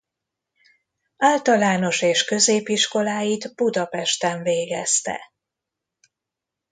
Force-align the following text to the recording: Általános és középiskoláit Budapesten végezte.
Általános 1.17 2.01
és 2.01 2.23
középiskoláit 2.23 3.55
Budapesten 3.55 4.41
végezte. 4.43 5.31